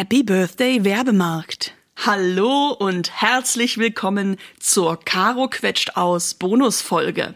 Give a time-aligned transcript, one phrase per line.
[0.00, 1.74] Happy Birthday Werbemarkt.
[2.06, 7.34] Hallo und herzlich willkommen zur Caro quetscht aus Bonusfolge.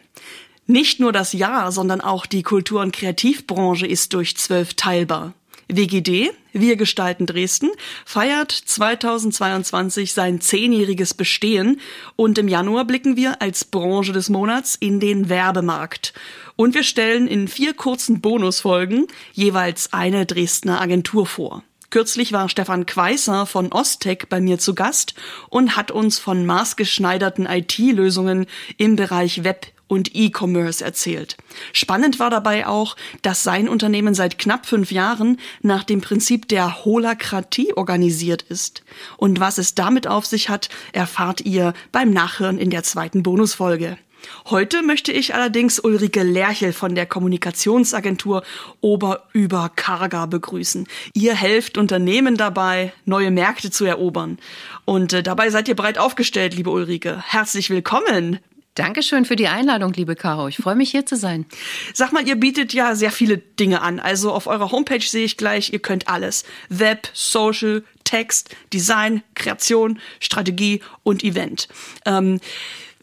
[0.67, 5.35] Nicht nur das Jahr, sondern auch die Kultur- und Kreativbranche ist durch zwölf teilbar.
[5.69, 7.69] WGD, Wir gestalten Dresden,
[8.07, 11.83] feiert 2022 sein zehnjähriges Bestehen
[12.17, 16.15] und im Januar blicken wir als Branche des Monats in den Werbemarkt.
[16.57, 21.63] Und wir stellen in vier kurzen Bonusfolgen jeweils eine Dresdner Agentur vor.
[21.95, 25.15] Kürzlich war Stefan Queißer von Ostec bei mir zu Gast
[25.49, 28.47] und hat uns von maßgeschneiderten IT-Lösungen
[28.79, 31.37] im Bereich Web und E-Commerce erzählt.
[31.73, 36.85] Spannend war dabei auch, dass sein Unternehmen seit knapp fünf Jahren nach dem Prinzip der
[36.85, 38.83] Holakratie organisiert ist.
[39.17, 43.99] Und was es damit auf sich hat, erfahrt ihr beim Nachhören in der zweiten Bonusfolge.
[44.47, 48.43] Heute möchte ich allerdings Ulrike Lerchel von der Kommunikationsagentur
[48.81, 50.87] Oberüber Karga begrüßen.
[51.13, 54.39] Ihr helft Unternehmen dabei, neue Märkte zu erobern.
[54.85, 57.23] Und äh, dabei seid ihr breit aufgestellt, liebe Ulrike.
[57.27, 58.39] Herzlich willkommen.
[58.75, 60.49] Dankeschön für die Einladung, liebe Caro.
[60.49, 61.47] Ich freue mich hier zu sein.
[61.93, 64.01] Sag mal, ihr bietet ja sehr viele Dinge an.
[64.01, 66.45] Also auf eurer Homepage sehe ich gleich, ihr könnt alles.
[66.71, 71.69] Web, Social, Text, Design, Kreation, Strategie und Event.
[72.05, 72.41] Ähm,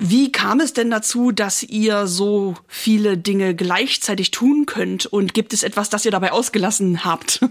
[0.04, 5.06] wie kam es denn dazu, dass ihr so viele Dinge gleichzeitig tun könnt?
[5.06, 7.42] Und gibt es etwas, das ihr dabei ausgelassen habt?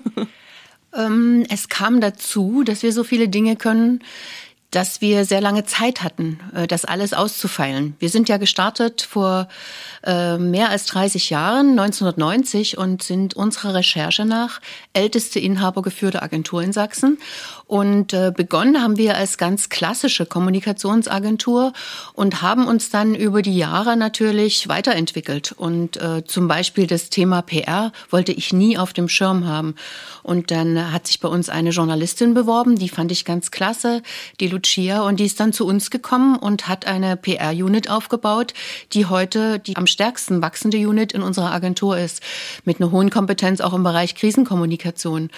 [0.92, 4.02] Ähm, es kam dazu, dass wir so viele Dinge können,
[4.70, 7.94] dass wir sehr lange Zeit hatten, äh, das alles auszufeilen.
[7.98, 9.48] Wir sind ja gestartet vor
[10.04, 14.60] äh, mehr als 30 Jahren, 1990, und sind unserer Recherche nach
[14.92, 17.18] älteste inhabergeführte Agentur in Sachsen.
[17.70, 21.72] Und äh, begonnen haben wir als ganz klassische Kommunikationsagentur
[22.14, 25.52] und haben uns dann über die Jahre natürlich weiterentwickelt.
[25.52, 29.76] Und äh, zum Beispiel das Thema PR wollte ich nie auf dem Schirm haben.
[30.24, 34.02] Und dann hat sich bei uns eine Journalistin beworben, die fand ich ganz klasse,
[34.40, 38.52] die Lucia, und die ist dann zu uns gekommen und hat eine PR-Unit aufgebaut,
[38.94, 42.20] die heute die am stärksten wachsende Unit in unserer Agentur ist,
[42.64, 45.30] mit einer hohen Kompetenz auch im Bereich Krisenkommunikation.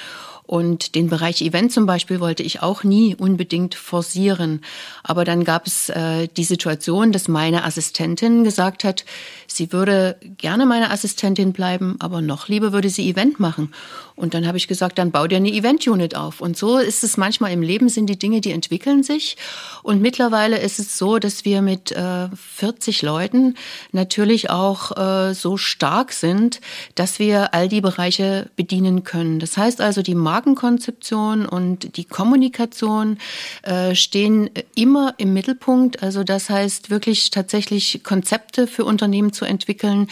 [0.52, 4.60] Und den Bereich Event zum Beispiel wollte ich auch nie unbedingt forcieren.
[5.02, 9.06] Aber dann gab es äh, die Situation, dass meine Assistentin gesagt hat,
[9.46, 13.72] sie würde gerne meine Assistentin bleiben, aber noch lieber würde sie Event machen.
[14.14, 16.40] Und dann habe ich gesagt, dann bau dir eine Event-Unit auf.
[16.40, 19.36] Und so ist es manchmal im Leben, sind die Dinge, die entwickeln sich.
[19.82, 23.56] Und mittlerweile ist es so, dass wir mit äh, 40 Leuten
[23.90, 26.60] natürlich auch äh, so stark sind,
[26.94, 29.40] dass wir all die Bereiche bedienen können.
[29.40, 33.18] Das heißt also, die Markenkonzeption und die Kommunikation
[33.62, 36.02] äh, stehen immer im Mittelpunkt.
[36.02, 40.08] Also das heißt wirklich tatsächlich Konzepte für Unternehmen zu entwickeln,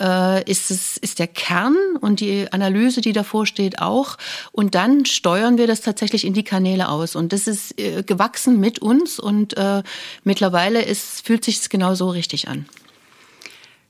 [0.00, 4.16] äh, ist es ist der Kern und die Analyse, die davor steht auch.
[4.52, 7.16] Und dann steuern wir das tatsächlich in die Kanäle aus.
[7.16, 9.82] Und das ist äh, gewachsen mit uns und äh,
[10.24, 12.66] mittlerweile ist, fühlt sich es genau so richtig an.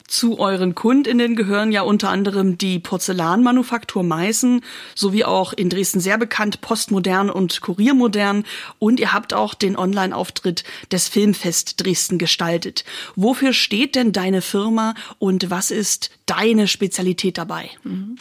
[0.07, 4.61] Zu euren Kundinnen gehören ja unter anderem die Porzellanmanufaktur Meißen
[4.95, 8.45] sowie auch in Dresden sehr bekannt Postmodern und Kuriermodern
[8.79, 12.85] und ihr habt auch den Online-Auftritt des Filmfest Dresden gestaltet.
[13.17, 17.71] Wofür steht denn deine Firma und was ist deine Spezialität dabei?
[17.83, 18.17] Mhm.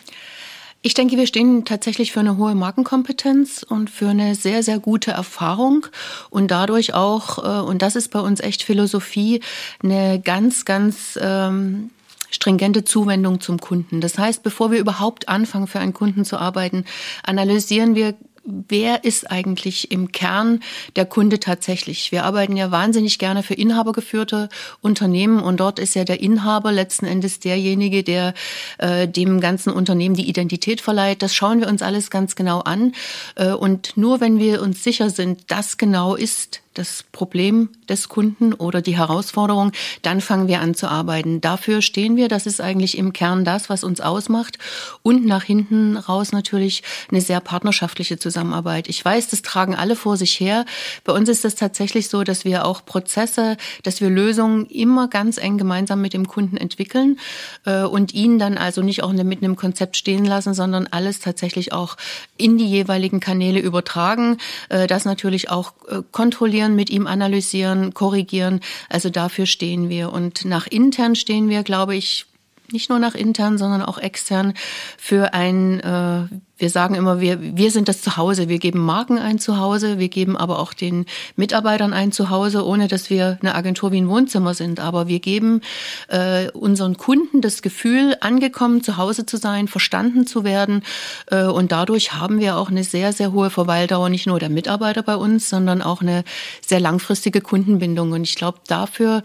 [0.85, 5.11] Ich denke, wir stehen tatsächlich für eine hohe Markenkompetenz und für eine sehr, sehr gute
[5.11, 5.87] Erfahrung
[6.29, 9.39] und dadurch auch, äh, und das ist bei uns echt Philosophie,
[9.81, 11.89] eine ganz, ganz ähm,
[12.29, 14.01] stringente Zuwendung zum Kunden.
[14.01, 16.83] Das heißt, bevor wir überhaupt anfangen, für einen Kunden zu arbeiten,
[17.23, 20.59] analysieren wir wer ist eigentlich im Kern
[20.95, 22.11] der Kunde tatsächlich?
[22.11, 24.49] Wir arbeiten ja wahnsinnig gerne für inhabergeführte
[24.81, 28.33] Unternehmen und dort ist ja der Inhaber letzten Endes derjenige, der
[28.77, 31.21] äh, dem ganzen Unternehmen die Identität verleiht.
[31.21, 32.93] Das schauen wir uns alles ganz genau an.
[33.35, 38.53] Äh, und nur wenn wir uns sicher sind, das genau ist das Problem des Kunden
[38.53, 41.41] oder die Herausforderung, dann fangen wir an zu arbeiten.
[41.41, 42.27] Dafür stehen wir.
[42.27, 44.57] Das ist eigentlich im Kern das, was uns ausmacht.
[45.01, 48.89] Und nach hinten raus natürlich eine sehr partnerschaftliche Zusammenarbeit.
[48.89, 50.65] Ich weiß, das tragen alle vor sich her.
[51.03, 55.37] Bei uns ist es tatsächlich so, dass wir auch Prozesse, dass wir Lösungen immer ganz
[55.37, 57.19] eng gemeinsam mit dem Kunden entwickeln
[57.65, 61.71] äh, und ihn dann also nicht auch mit einem Konzept stehen lassen, sondern alles tatsächlich
[61.71, 61.97] auch
[62.37, 64.37] in die jeweiligen Kanäle übertragen.
[64.69, 68.59] Äh, das natürlich auch äh, kontrollieren reflektieren, mit ihm analysieren, korrigieren.
[68.89, 70.11] Also dafür stehen wir.
[70.11, 72.25] Und nach intern stehen wir, glaube ich,
[72.71, 74.53] nicht nur nach intern, sondern auch extern
[74.97, 76.27] für ein, äh,
[76.63, 78.47] wir sagen immer, wir, wir sind das Zuhause.
[78.47, 81.05] Wir geben Marken ein Zuhause, wir geben aber auch den
[81.35, 84.79] Mitarbeitern ein Zuhause, ohne dass wir eine Agentur wie ein Wohnzimmer sind.
[84.79, 85.59] Aber wir geben
[86.07, 90.83] äh, unseren Kunden das Gefühl, angekommen zu Hause zu sein, verstanden zu werden.
[91.29, 95.03] Äh, und dadurch haben wir auch eine sehr, sehr hohe Verweildauer, nicht nur der Mitarbeiter
[95.03, 96.23] bei uns, sondern auch eine
[96.65, 98.13] sehr langfristige Kundenbindung.
[98.13, 99.21] Und ich glaube, dafür,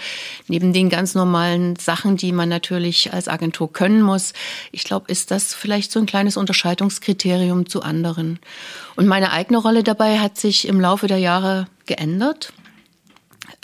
[0.48, 4.32] neben den ganz normalen Sachen, die man natürlich als Agentur können muss,
[4.72, 7.27] ich glaube, ist das vielleicht so ein kleines Unterscheidungskriterium
[7.66, 8.38] zu anderen.
[8.96, 12.52] Und meine eigene Rolle dabei hat sich im Laufe der Jahre geändert.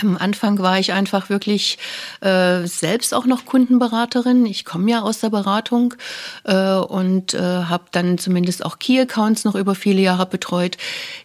[0.01, 1.79] Am Anfang war ich einfach wirklich
[2.21, 4.45] äh, selbst auch noch Kundenberaterin.
[4.45, 5.95] Ich komme ja aus der Beratung
[6.43, 10.79] äh, und äh, habe dann zumindest auch Key-Accounts noch über viele Jahre betreut.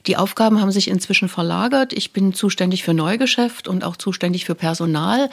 [0.05, 1.93] Die Aufgaben haben sich inzwischen verlagert.
[1.93, 5.31] Ich bin zuständig für Neugeschäft und auch zuständig für Personal,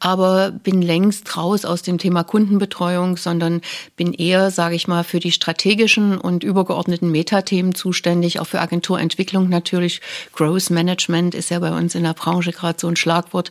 [0.00, 3.60] aber bin längst raus aus dem Thema Kundenbetreuung, sondern
[3.94, 9.48] bin eher, sage ich mal, für die strategischen und übergeordneten Metathemen zuständig, auch für Agenturentwicklung
[9.48, 10.00] natürlich.
[10.32, 13.50] Growth Management ist ja bei uns in der Branche gerade gerade so ein Schlagwort.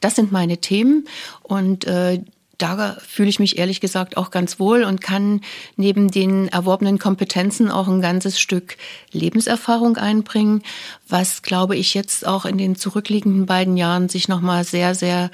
[0.00, 1.06] Das sind meine Themen
[1.42, 2.20] und äh,
[2.58, 5.40] da fühle ich mich ehrlich gesagt auch ganz wohl und kann
[5.76, 8.76] neben den erworbenen Kompetenzen auch ein ganzes Stück
[9.10, 10.62] Lebenserfahrung einbringen,
[11.08, 15.30] was, glaube ich, jetzt auch in den zurückliegenden beiden Jahren sich nochmal sehr, sehr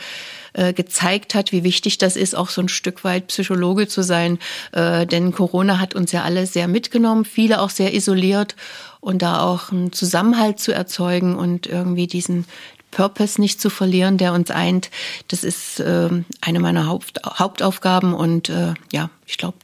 [0.55, 4.38] äh, gezeigt hat, wie wichtig das ist, auch so ein Stück weit Psychologe zu sein.
[4.73, 8.56] Äh, denn Corona hat uns ja alle sehr mitgenommen, viele auch sehr isoliert
[9.00, 12.47] und da auch einen Zusammenhalt zu erzeugen und irgendwie diesen,
[12.91, 14.91] Purpose nicht zu verlieren, der uns eint.
[15.29, 16.09] Das ist äh,
[16.41, 19.59] eine meiner Haupt Hauptaufgaben und äh, ja, ich glaube,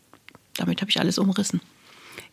[0.57, 1.61] damit habe ich alles umrissen.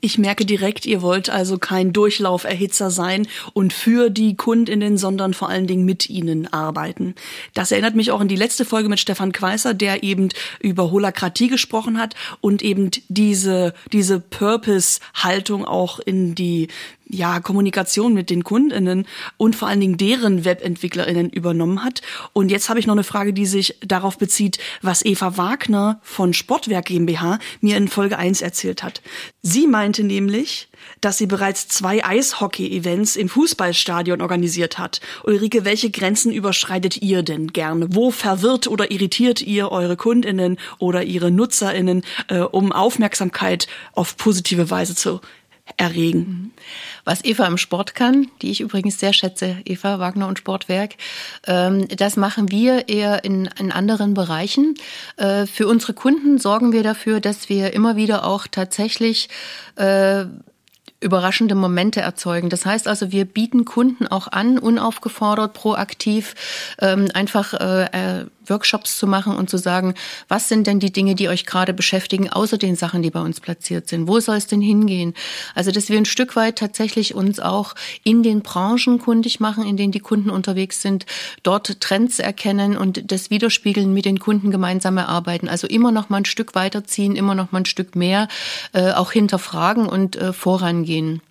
[0.03, 5.47] Ich merke direkt, ihr wollt also kein Durchlauferhitzer sein und für die Kundinnen, sondern vor
[5.47, 7.13] allen Dingen mit ihnen arbeiten.
[7.53, 11.49] Das erinnert mich auch an die letzte Folge mit Stefan Queißer, der eben über Holakratie
[11.49, 16.69] gesprochen hat und eben diese, diese Purpose-Haltung auch in die
[17.11, 19.05] ja, Kommunikation mit den KundInnen
[19.37, 22.01] und vor allen Dingen deren WebentwicklerInnen übernommen hat.
[22.33, 26.33] Und jetzt habe ich noch eine Frage, die sich darauf bezieht, was Eva Wagner von
[26.33, 29.01] Sportwerk GmbH mir in Folge 1 erzählt hat.
[29.41, 30.69] Sie meinte nämlich,
[30.99, 35.01] dass sie bereits zwei Eishockey-Events im Fußballstadion organisiert hat.
[35.23, 37.87] Ulrike, welche Grenzen überschreitet ihr denn gerne?
[37.91, 44.69] Wo verwirrt oder irritiert ihr eure KundInnen oder ihre NutzerInnen, äh, um Aufmerksamkeit auf positive
[44.69, 45.21] Weise zu
[45.77, 46.53] erregen?
[47.03, 50.95] Was Eva im Sport kann, die ich übrigens sehr schätze, Eva Wagner und Sportwerk,
[51.47, 54.75] ähm, das machen wir eher in, in anderen Bereichen.
[55.17, 59.29] Äh, für unsere Kunden sorgen wir dafür, dass wir immer wieder auch tatsächlich
[59.75, 60.25] äh,
[61.01, 62.49] überraschende Momente erzeugen.
[62.49, 66.35] Das heißt also, wir bieten Kunden auch an, unaufgefordert, proaktiv,
[66.79, 69.93] ähm, einfach äh, Workshops zu machen und zu sagen,
[70.27, 73.39] was sind denn die Dinge, die euch gerade beschäftigen, außer den Sachen, die bei uns
[73.39, 74.07] platziert sind?
[74.07, 75.13] Wo soll es denn hingehen?
[75.55, 79.77] Also, dass wir ein Stück weit tatsächlich uns auch in den Branchen kundig machen, in
[79.77, 81.05] denen die Kunden unterwegs sind,
[81.43, 85.47] dort Trends erkennen und das widerspiegeln mit den Kunden gemeinsam erarbeiten.
[85.47, 88.27] Also immer noch mal ein Stück weiterziehen, immer noch mal ein Stück mehr,
[88.73, 91.21] äh, auch hinterfragen und äh, vorangehen.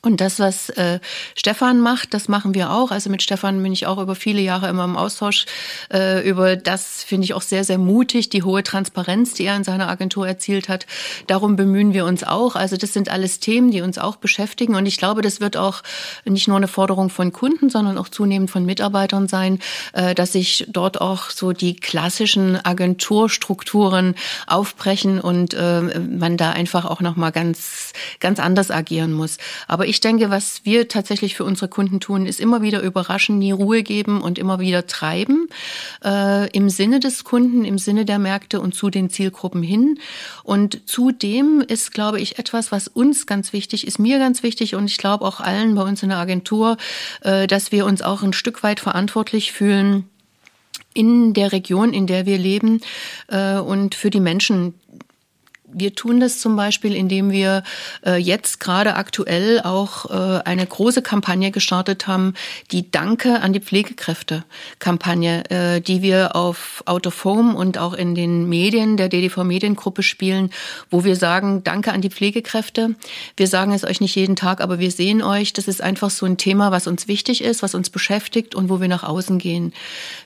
[0.00, 0.98] Und das, was äh,
[1.36, 2.90] Stefan macht, das machen wir auch.
[2.90, 5.46] Also mit Stefan bin ich auch über viele Jahre immer im Austausch.
[5.92, 9.64] Äh, über das finde ich auch sehr, sehr mutig, die hohe Transparenz, die er in
[9.64, 10.86] seiner Agentur erzielt hat.
[11.28, 12.56] Darum bemühen wir uns auch.
[12.56, 14.74] Also das sind alles Themen, die uns auch beschäftigen.
[14.74, 15.82] Und ich glaube, das wird auch
[16.24, 19.60] nicht nur eine Forderung von Kunden, sondern auch zunehmend von Mitarbeitern sein,
[19.92, 24.16] äh, dass sich dort auch so die klassischen Agenturstrukturen
[24.46, 29.38] aufbrechen und äh, man da einfach auch nochmal ganz, ganz anders agieren muss.
[29.68, 33.52] Aber ich denke, was wir tatsächlich für unsere Kunden tun, ist immer wieder überraschen, nie
[33.52, 35.48] Ruhe geben und immer wieder treiben
[36.04, 39.98] äh, im Sinne des Kunden, im Sinne der Märkte und zu den Zielgruppen hin.
[40.44, 44.86] Und zudem ist, glaube ich, etwas, was uns ganz wichtig ist, mir ganz wichtig und
[44.86, 46.76] ich glaube auch allen bei uns in der Agentur,
[47.22, 50.08] äh, dass wir uns auch ein Stück weit verantwortlich fühlen
[50.94, 52.80] in der Region, in der wir leben
[53.28, 54.74] äh, und für die Menschen,
[55.72, 57.62] wir tun das zum Beispiel, indem wir
[58.04, 62.34] äh, jetzt gerade aktuell auch äh, eine große Kampagne gestartet haben,
[62.70, 68.14] die Danke an die Pflegekräfte-Kampagne, äh, die wir auf Out of Home und auch in
[68.14, 70.50] den Medien der DDV Mediengruppe spielen,
[70.90, 72.94] wo wir sagen, Danke an die Pflegekräfte.
[73.36, 75.52] Wir sagen es euch nicht jeden Tag, aber wir sehen euch.
[75.52, 78.80] Das ist einfach so ein Thema, was uns wichtig ist, was uns beschäftigt und wo
[78.80, 79.72] wir nach außen gehen.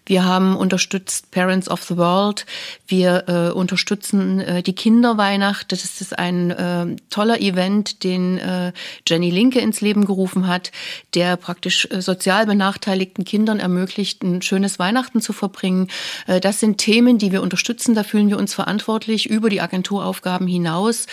[0.07, 2.47] Wir haben unterstützt Parents of the World.
[2.87, 5.71] Wir äh, unterstützen äh, die Kinderwein Weihnacht.
[5.71, 8.73] Das ist ein äh, toller Event, den äh,
[9.07, 10.73] Jenny Linke ins Leben gerufen hat,
[11.15, 15.89] der praktisch äh, sozial benachteiligten Kindern ermöglicht, ein schönes Weihnachten zu verbringen.
[16.27, 17.95] Äh, das sind Themen, die wir unterstützen.
[17.95, 21.07] Da fühlen wir uns verantwortlich über die Agenturaufgaben hinaus.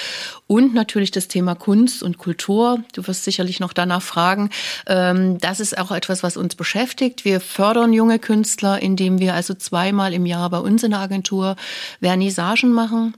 [0.48, 2.82] Und natürlich das Thema Kunst und Kultur.
[2.94, 4.52] Du wirst sicherlich noch danach fragen.
[4.88, 7.26] Ähm, das ist auch etwas, was uns beschäftigt.
[7.26, 11.58] Wir fördern junge Künstler, indem wir also zweimal im Jahr bei uns in der Agentur
[12.00, 13.16] Vernissagen machen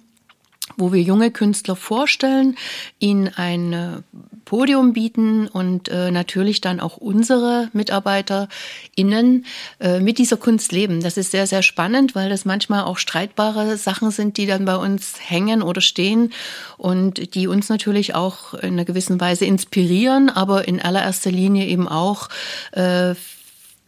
[0.78, 2.58] wo wir junge Künstler vorstellen,
[3.00, 4.02] ihnen ein äh,
[4.46, 9.46] Podium bieten und äh, natürlich dann auch unsere MitarbeiterInnen
[9.80, 11.02] äh, mit dieser Kunst leben.
[11.02, 14.76] Das ist sehr, sehr spannend, weil das manchmal auch streitbare Sachen sind, die dann bei
[14.76, 16.32] uns hängen oder stehen
[16.78, 21.88] und die uns natürlich auch in einer gewissen Weise inspirieren, aber in allererster Linie eben
[21.88, 22.30] auch
[22.72, 23.16] äh,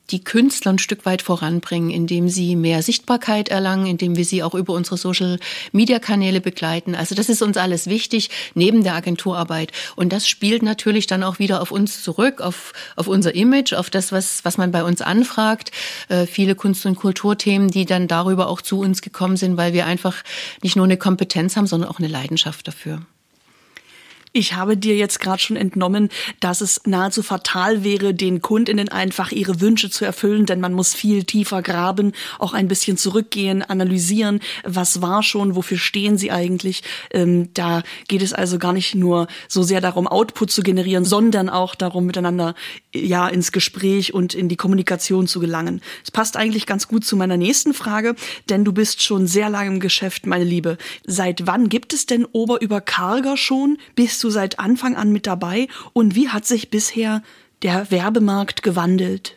[0.10, 4.56] die Künstler ein Stück weit voranbringen, indem sie mehr Sichtbarkeit erlangen, indem wir sie auch
[4.56, 6.96] über unsere Social-Media-Kanäle begleiten.
[6.96, 9.72] Also das ist uns alles wichtig, neben der Agenturarbeit.
[9.96, 13.90] Und das spielt natürlich dann auch wieder auf uns zurück, auf, auf unser Image, auf
[13.90, 15.72] das, was, was man bei uns anfragt.
[16.10, 19.86] Äh, viele Kunst- und Kulturthemen, die dann darüber auch zu uns gekommen sind, weil wir
[19.86, 20.24] einfach
[20.64, 23.02] nicht nur eine Kompetenz haben, sondern auch eine Leidenschaft dafür.
[24.34, 29.32] Ich habe dir jetzt gerade schon entnommen, dass es nahezu fatal wäre, den Kundinnen einfach
[29.32, 34.42] ihre Wünsche zu erfüllen, denn man muss viel tiefer graben, auch ein bisschen zurückgehen, analysieren,
[34.64, 36.84] was war schon, wofür stehen sie eigentlich.
[37.12, 41.50] Ähm, da geht es also gar nicht nur so sehr darum, Output zu generieren, sondern
[41.50, 42.54] auch darum, miteinander
[42.94, 45.82] ja ins Gespräch und in die Kommunikation zu gelangen.
[46.04, 48.16] Es passt eigentlich ganz gut zu meiner nächsten Frage,
[48.50, 50.78] denn du bist schon sehr lange im Geschäft, meine Liebe.
[51.06, 53.78] Seit wann gibt es denn Ober über Karger schon?
[53.96, 57.22] Bis bist du seit Anfang an mit dabei und wie hat sich bisher
[57.62, 59.37] der Werbemarkt gewandelt?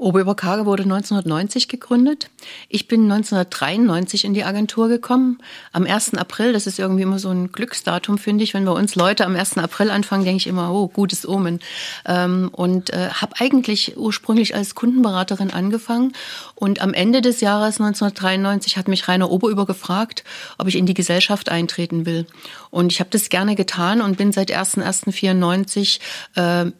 [0.00, 2.30] Oberüberkage wurde 1990 gegründet.
[2.68, 5.38] Ich bin 1993 in die Agentur gekommen.
[5.72, 6.14] Am 1.
[6.14, 8.54] April, das ist irgendwie immer so ein Glücksdatum, finde ich.
[8.54, 9.58] Wenn bei uns Leute am 1.
[9.58, 11.60] April anfangen, denke ich immer, oh, gutes Omen.
[12.06, 16.14] Ähm, und äh, habe eigentlich ursprünglich als Kundenberaterin angefangen.
[16.54, 20.24] Und am Ende des Jahres 1993 hat mich Rainer Oberüber gefragt,
[20.56, 22.26] ob ich in die Gesellschaft eintreten will.
[22.70, 26.00] Und ich habe das gerne getan und bin seit 1.1.94
[26.36, 26.72] äh,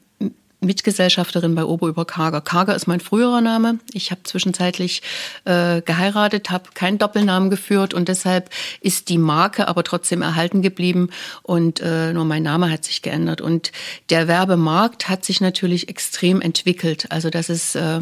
[0.61, 2.41] Mitgesellschafterin bei Obo über Karger.
[2.41, 3.79] Karger ist mein früherer Name.
[3.93, 5.03] Ich habe zwischenzeitlich
[5.45, 8.51] äh, geheiratet, habe keinen Doppelnamen geführt und deshalb
[8.81, 11.11] ist die Marke aber trotzdem erhalten geblieben
[11.43, 13.41] und äh, nur mein Name hat sich geändert.
[13.41, 13.73] Und
[14.11, 17.07] der Werbemarkt hat sich natürlich extrem entwickelt.
[17.11, 18.01] Also das ist äh,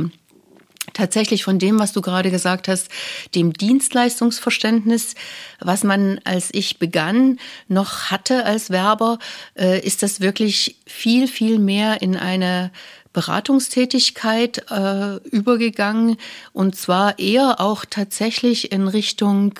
[0.93, 2.89] tatsächlich von dem, was du gerade gesagt hast,
[3.35, 5.15] dem Dienstleistungsverständnis,
[5.61, 9.19] was man als ich begann noch hatte als Werber,
[9.57, 12.71] äh, ist das wirklich viel, viel mehr in eine
[13.13, 16.19] Beratungstätigkeit äh, übergegangen.
[16.53, 19.55] Und zwar eher auch tatsächlich in Richtung,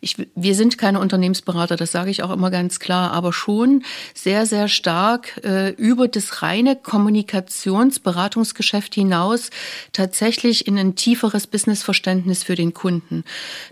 [0.00, 3.84] ich, wir sind keine Unternehmensberater, das sage ich auch immer ganz klar, aber schon
[4.14, 9.50] sehr, sehr stark äh, über das reine Kommunikationsberatungsgeschäft hinaus
[9.92, 13.24] tatsächlich in ein tieferes Businessverständnis für den Kunden.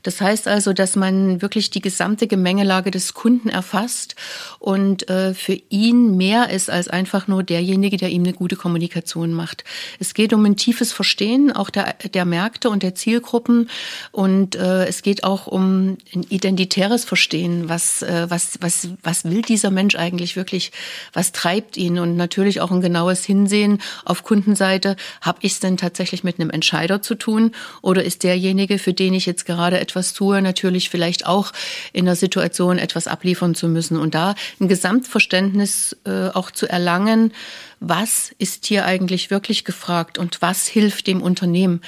[0.02, 4.16] Das heißt also, dass man wirklich die gesamte Gemengelage des Kunden erfasst
[4.58, 9.32] und äh, für ihn mehr ist als einfach nur derjenige, der ihm eine gute Kommunikation
[9.32, 9.64] macht.
[9.98, 13.68] Es geht um ein tiefes Verstehen auch der, der Märkte und der Zielgruppen
[14.12, 19.42] und äh, es geht auch um ein identitäres Verstehen, was, äh, was, was, was will
[19.42, 20.72] dieser Mensch eigentlich wirklich,
[21.12, 21.98] was treibt ihn?
[21.98, 26.50] Und natürlich auch ein genaues Hinsehen auf Kundenseite, habe ich es denn tatsächlich mit einem
[26.50, 27.52] Entscheider zu tun?
[27.82, 31.52] Oder ist derjenige, für den ich jetzt gerade etwas tue, natürlich vielleicht auch
[31.92, 33.96] in der Situation etwas abliefern zu müssen?
[33.96, 37.32] Und da ein Gesamtverständnis äh, auch zu erlangen,
[37.80, 40.18] was ist hier eigentlich wirklich gefragt?
[40.18, 41.82] Und was hilft dem Unternehmen.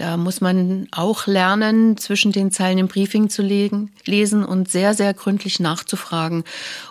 [0.00, 4.94] Da muss man auch lernen, zwischen den Zeilen im Briefing zu legen, lesen und sehr,
[4.94, 6.44] sehr gründlich nachzufragen.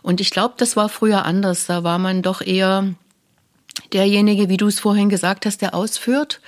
[0.04, 1.66] Und ich glaube, das war früher anders.
[1.66, 2.94] Da war man doch eher
[3.94, 6.39] derjenige, wie du es vorhin gesagt hast, der ausführt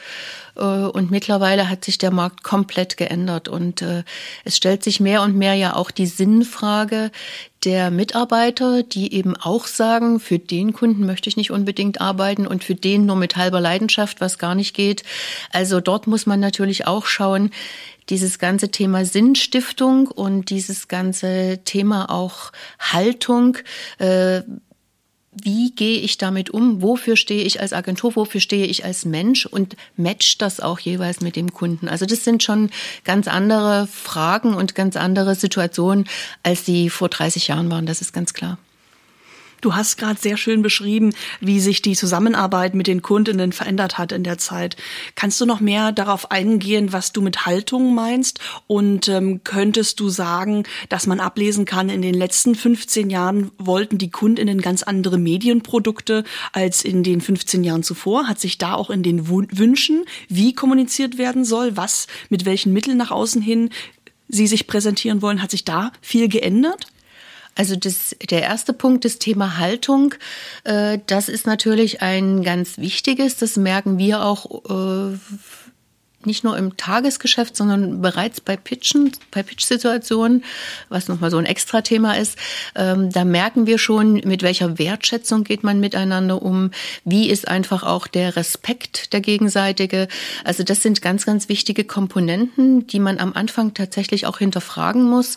[0.59, 4.03] und mittlerweile hat sich der Markt komplett geändert und äh,
[4.43, 7.11] es stellt sich mehr und mehr ja auch die Sinnfrage
[7.63, 12.63] der Mitarbeiter, die eben auch sagen, für den Kunden möchte ich nicht unbedingt arbeiten und
[12.63, 15.03] für den nur mit halber Leidenschaft, was gar nicht geht.
[15.51, 17.51] Also dort muss man natürlich auch schauen,
[18.09, 23.57] dieses ganze Thema Sinnstiftung und dieses ganze Thema auch Haltung,
[23.99, 24.41] äh,
[25.31, 26.81] wie gehe ich damit um?
[26.81, 28.15] Wofür stehe ich als Agentur?
[28.15, 29.45] Wofür stehe ich als Mensch?
[29.45, 31.87] Und matcht das auch jeweils mit dem Kunden?
[31.87, 32.69] Also das sind schon
[33.05, 36.05] ganz andere Fragen und ganz andere Situationen,
[36.43, 37.85] als die vor 30 Jahren waren.
[37.85, 38.57] Das ist ganz klar.
[39.61, 44.11] Du hast gerade sehr schön beschrieben, wie sich die Zusammenarbeit mit den Kundinnen verändert hat
[44.11, 44.75] in der Zeit.
[45.13, 48.39] Kannst du noch mehr darauf eingehen, was du mit Haltung meinst?
[48.65, 53.99] Und ähm, könntest du sagen, dass man ablesen kann, in den letzten 15 Jahren wollten
[53.99, 58.27] die Kundinnen ganz andere Medienprodukte als in den 15 Jahren zuvor?
[58.27, 62.97] Hat sich da auch in den Wünschen, wie kommuniziert werden soll, was mit welchen Mitteln
[62.97, 63.69] nach außen hin
[64.33, 66.87] Sie sich präsentieren wollen, hat sich da viel geändert?
[67.55, 70.15] Also das, der erste Punkt, das Thema Haltung,
[70.63, 73.37] äh, das ist natürlich ein ganz wichtiges.
[73.37, 75.17] Das merken wir auch äh,
[76.25, 80.43] nicht nur im Tagesgeschäft, sondern bereits bei Pitchen, bei Pitch-Situationen,
[80.89, 82.37] was nochmal so ein Extra-Thema ist,
[82.75, 86.71] ähm, da merken wir schon, mit welcher Wertschätzung geht man miteinander um,
[87.05, 90.07] wie ist einfach auch der Respekt der gegenseitige.
[90.43, 95.35] Also das sind ganz, ganz wichtige Komponenten, die man am Anfang tatsächlich auch hinterfragen muss.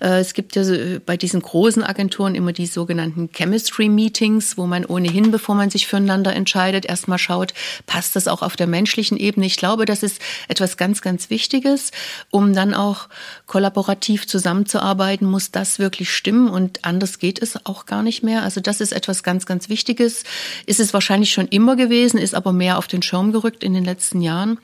[0.00, 0.62] Äh, es gibt ja
[1.04, 6.34] bei diesen großen Agenturen immer die sogenannten Chemistry-Meetings, wo man ohnehin, bevor man sich füreinander
[6.34, 7.54] entscheidet, erstmal schaut,
[7.86, 9.46] passt das auch auf der menschlichen Ebene.
[9.46, 11.90] Ich glaube, das ist etwas ganz, ganz Wichtiges.
[12.30, 13.08] Um dann auch
[13.46, 18.42] kollaborativ zusammenzuarbeiten, muss das wirklich stimmen und anders geht es auch gar nicht mehr.
[18.42, 20.24] Also das ist etwas ganz, ganz Wichtiges.
[20.66, 23.84] Ist es wahrscheinlich schon immer gewesen, ist aber mehr auf den Schirm gerückt in den
[23.84, 24.58] letzten Jahren.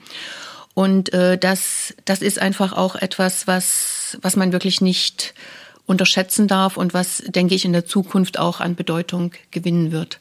[0.73, 5.33] Und äh, das, das ist einfach auch etwas, was, was man wirklich nicht
[5.85, 10.19] unterschätzen darf und was, denke ich, in der Zukunft auch an Bedeutung gewinnen wird.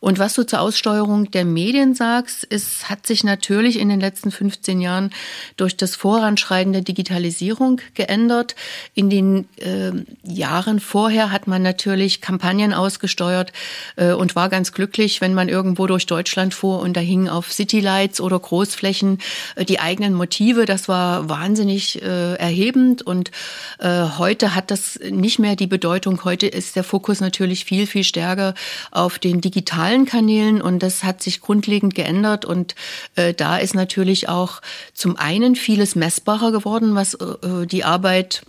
[0.00, 4.30] Und was du zur Aussteuerung der Medien sagst, es hat sich natürlich in den letzten
[4.30, 5.10] 15 Jahren
[5.58, 8.56] durch das Voranschreiten der Digitalisierung geändert.
[8.94, 9.92] In den äh,
[10.22, 13.52] Jahren vorher hat man natürlich Kampagnen ausgesteuert
[13.96, 17.52] äh, und war ganz glücklich, wenn man irgendwo durch Deutschland fuhr und da hingen auf
[17.52, 19.18] Citylights oder Großflächen
[19.56, 20.64] äh, die eigenen Motive.
[20.64, 23.30] Das war wahnsinnig äh, erhebend und
[23.78, 26.24] äh, heute hat das nicht mehr die Bedeutung.
[26.24, 28.54] Heute ist der Fokus natürlich viel, viel stärker
[28.90, 32.74] auf den digitalen digitalen Kanälen und das hat sich grundlegend geändert und
[33.16, 34.60] äh, da ist natürlich auch
[34.94, 38.42] zum einen vieles messbarer geworden, was äh, die Arbeit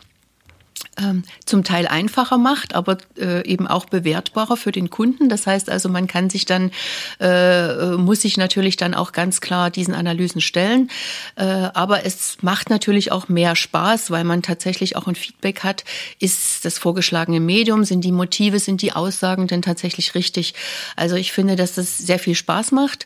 [1.45, 5.29] zum Teil einfacher macht, aber äh, eben auch bewertbarer für den Kunden.
[5.29, 6.69] Das heißt also, man kann sich dann,
[7.19, 10.89] äh, muss sich natürlich dann auch ganz klar diesen Analysen stellen.
[11.37, 15.85] Äh, aber es macht natürlich auch mehr Spaß, weil man tatsächlich auch ein Feedback hat.
[16.19, 20.53] Ist das vorgeschlagene Medium, sind die Motive, sind die Aussagen denn tatsächlich richtig?
[20.97, 23.05] Also ich finde, dass das sehr viel Spaß macht,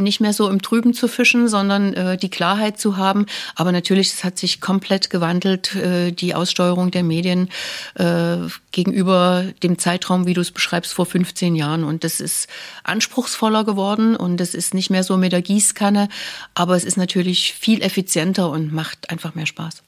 [0.00, 3.26] nicht mehr so im Trüben zu fischen, sondern die Klarheit zu haben.
[3.54, 5.76] Aber natürlich, es hat sich komplett gewandelt,
[6.20, 7.48] die Aussteuerung der Medien Medien
[7.96, 8.36] äh,
[8.70, 11.84] gegenüber dem Zeitraum, wie du es beschreibst, vor 15 Jahren.
[11.84, 12.48] Und das ist
[12.84, 16.08] anspruchsvoller geworden und es ist nicht mehr so mit der Gießkanne,
[16.54, 19.82] aber es ist natürlich viel effizienter und macht einfach mehr Spaß.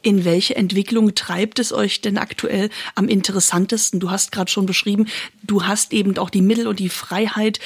[0.00, 3.98] In welche Entwicklung treibt es euch denn aktuell am interessantesten?
[3.98, 5.08] Du hast gerade schon beschrieben,
[5.42, 7.58] du hast eben auch die Mittel und die Freiheit,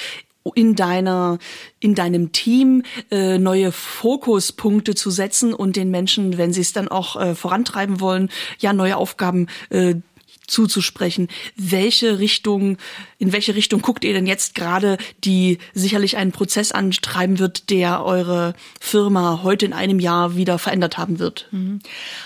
[0.54, 1.38] in deiner
[1.80, 6.88] in deinem Team äh, neue Fokuspunkte zu setzen und den Menschen, wenn sie es dann
[6.88, 9.96] auch äh, vorantreiben wollen, ja neue Aufgaben äh,
[10.46, 11.28] zuzusprechen.
[11.56, 12.78] Welche Richtung,
[13.18, 18.04] in welche Richtung guckt ihr denn jetzt gerade, die sicherlich einen Prozess antreiben wird, der
[18.04, 21.48] eure Firma heute in einem Jahr wieder verändert haben wird?
[21.50, 21.80] Mhm.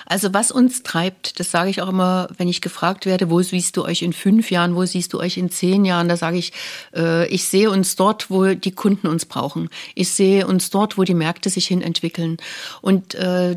[0.07, 3.77] Also was uns treibt, das sage ich auch immer, wenn ich gefragt werde, wo siehst
[3.77, 6.53] du euch in fünf Jahren, wo siehst du euch in zehn Jahren, da sage ich,
[6.95, 9.69] äh, ich sehe uns dort, wo die Kunden uns brauchen.
[9.95, 12.37] Ich sehe uns dort, wo die Märkte sich hin entwickeln.
[12.81, 13.57] Und äh,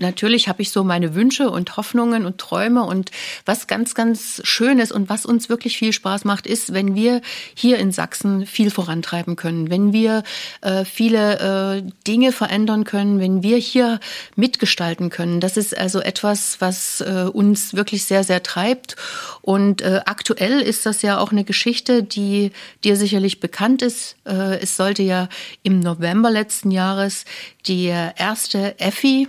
[0.00, 3.10] natürlich habe ich so meine Wünsche und Hoffnungen und Träume und
[3.44, 7.20] was ganz, ganz Schönes und was uns wirklich viel Spaß macht, ist, wenn wir
[7.54, 10.22] hier in Sachsen viel vorantreiben können, wenn wir
[10.60, 14.00] äh, viele äh, Dinge verändern können, wenn wir hier
[14.36, 15.40] mitgestalten können.
[15.40, 18.96] Das ist also etwas, was äh, uns wirklich sehr, sehr treibt.
[19.42, 22.52] Und äh, aktuell ist das ja auch eine Geschichte, die
[22.84, 24.16] dir sicherlich bekannt ist.
[24.24, 25.28] Äh, es sollte ja
[25.62, 27.24] im November letzten Jahres
[27.66, 29.28] die erste EFI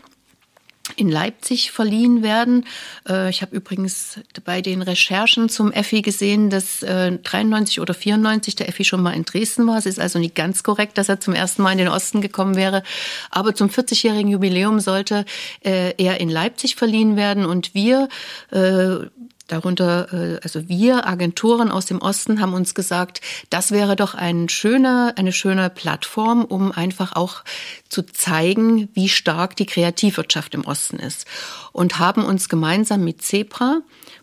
[1.00, 2.66] in Leipzig verliehen werden.
[3.08, 8.56] Äh, ich habe übrigens bei den Recherchen zum Effi gesehen, dass 93 äh, oder 94
[8.56, 9.78] der Effi schon mal in Dresden war.
[9.78, 12.56] Es ist also nicht ganz korrekt, dass er zum ersten Mal in den Osten gekommen
[12.56, 12.84] wäre.
[13.32, 15.26] Aber zum 40-jährigen Jubiläum sollte
[15.64, 18.10] äh, er in Leipzig verliehen werden und wir
[19.50, 24.48] Darunter, äh, also wir Agenturen aus dem Osten haben uns gesagt, das wäre doch ein
[24.48, 27.44] schöner, eine schöne Plattform, um einfach auch
[27.90, 31.26] zu zeigen, wie stark die Kreativwirtschaft im Osten ist.
[31.74, 33.82] Und haben uns gemeinsam mit Zebra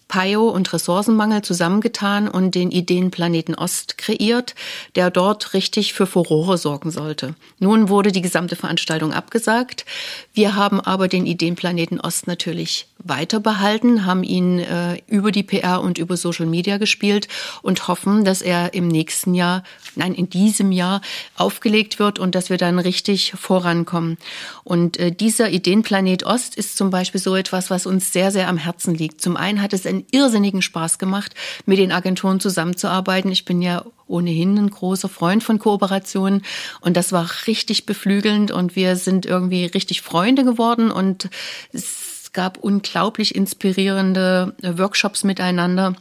[0.08, 4.54] PIO und Ressourcenmangel zusammengetan und den Ideenplaneten Ost kreiert,
[4.94, 7.34] der dort richtig für Furore sorgen sollte.
[7.58, 9.84] Nun wurde die gesamte Veranstaltung abgesagt.
[10.32, 15.80] Wir haben aber den Ideenplaneten Ost natürlich weiter behalten, haben ihn äh, über die PR
[15.80, 17.28] und über Social Media gespielt
[17.62, 19.62] und hoffen, dass er im nächsten Jahr,
[19.94, 21.00] nein, in diesem Jahr
[21.36, 24.18] aufgelegt wird und dass wir dann richtig vorankommen.
[24.64, 28.56] Und äh, dieser Ideenplanet Ost ist zum Beispiel so etwas, was uns sehr, sehr am
[28.56, 29.20] Herzen liegt.
[29.20, 33.30] Zum einen hat es einen irrsinnigen Spaß gemacht, mit den Agenturen zusammenzuarbeiten.
[33.32, 36.42] Ich bin ja ohnehin ein großer Freund von Kooperationen
[36.80, 41.28] und das war richtig beflügelnd und wir sind irgendwie richtig Freunde geworden und
[41.72, 45.94] es gab unglaublich inspirierende Workshops miteinander.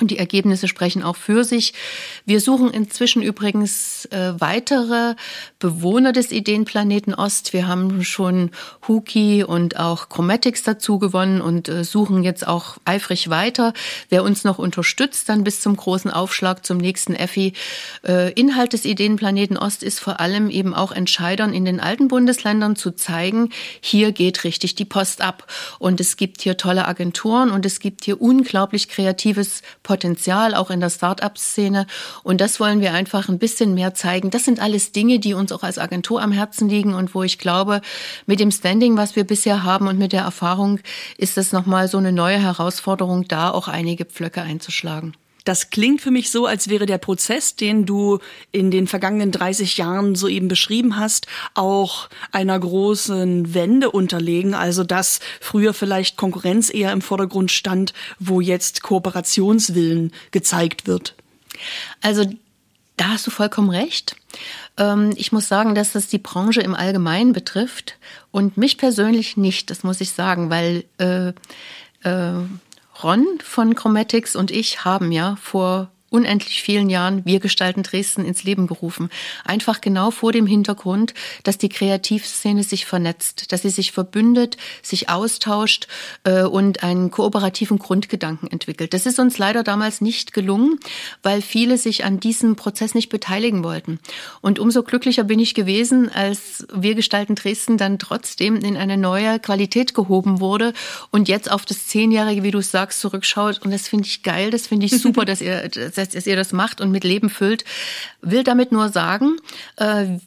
[0.00, 1.72] Und die Ergebnisse sprechen auch für sich.
[2.26, 5.14] Wir suchen inzwischen übrigens äh, weitere
[5.58, 7.54] Bewohner des Ideenplaneten Ost.
[7.54, 8.50] Wir haben schon
[8.86, 13.72] Huki und auch Chromatics dazu gewonnen und äh, suchen jetzt auch eifrig weiter.
[14.10, 17.54] Wer uns noch unterstützt, dann bis zum großen Aufschlag zum nächsten EFI.
[18.06, 22.76] Äh, Inhalt des Ideenplaneten Ost ist vor allem eben auch Entscheidern in den alten Bundesländern
[22.76, 25.46] zu zeigen, hier geht richtig die Post ab.
[25.78, 30.80] Und es gibt hier tolle Agenturen und es gibt hier unglaublich kreatives Potenzial auch in
[30.80, 31.86] der Start-up-Szene.
[32.24, 34.30] Und das wollen wir einfach ein bisschen mehr zeigen.
[34.30, 37.38] Das sind alles Dinge, die uns auch als Agentur am Herzen liegen und wo ich
[37.38, 37.80] glaube,
[38.26, 40.80] mit dem Standing, was wir bisher haben und mit der Erfahrung,
[41.18, 45.14] ist es nochmal so eine neue Herausforderung, da auch einige Pflöcke einzuschlagen.
[45.46, 48.18] Das klingt für mich so, als wäre der Prozess, den du
[48.50, 54.54] in den vergangenen 30 Jahren soeben beschrieben hast, auch einer großen Wende unterlegen.
[54.54, 61.14] Also dass früher vielleicht Konkurrenz eher im Vordergrund stand, wo jetzt Kooperationswillen gezeigt wird.
[62.02, 62.24] Also
[62.96, 64.16] da hast du vollkommen recht.
[64.76, 67.98] Ähm, ich muss sagen, dass das die Branche im Allgemeinen betrifft
[68.32, 71.28] und mich persönlich nicht, das muss ich sagen, weil äh,
[72.02, 72.42] äh,
[73.02, 78.42] Ron von Chromatics und ich haben ja vor unendlich vielen Jahren Wir gestalten Dresden ins
[78.42, 79.10] Leben gerufen.
[79.44, 85.10] Einfach genau vor dem Hintergrund, dass die Kreativszene sich vernetzt, dass sie sich verbündet, sich
[85.10, 85.88] austauscht
[86.24, 88.94] äh, und einen kooperativen Grundgedanken entwickelt.
[88.94, 90.80] Das ist uns leider damals nicht gelungen,
[91.22, 94.00] weil viele sich an diesem Prozess nicht beteiligen wollten.
[94.40, 99.38] Und umso glücklicher bin ich gewesen, als Wir gestalten Dresden dann trotzdem in eine neue
[99.38, 100.72] Qualität gehoben wurde
[101.10, 103.60] und jetzt auf das Zehnjährige, wie du sagst, zurückschaut.
[103.62, 105.68] Und das finde ich geil, das finde ich super, dass ihr
[106.06, 107.64] dass, dass ihr das macht und mit Leben füllt.
[108.20, 109.36] Will damit nur sagen,
[109.76, 110.18] äh,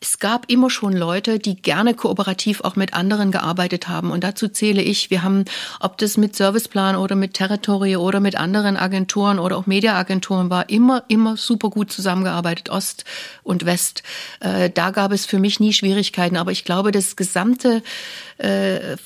[0.00, 4.10] es gab immer schon Leute, die gerne kooperativ auch mit anderen gearbeitet haben.
[4.10, 5.10] Und dazu zähle ich.
[5.10, 5.44] Wir haben,
[5.80, 10.68] ob das mit Serviceplan oder mit Territory oder mit anderen Agenturen oder auch Mediaagenturen war,
[10.68, 13.04] immer, immer super gut zusammengearbeitet, Ost
[13.42, 14.02] und West.
[14.40, 16.36] Äh, da gab es für mich nie Schwierigkeiten.
[16.36, 17.82] Aber ich glaube, das gesamte
[18.38, 18.96] äh,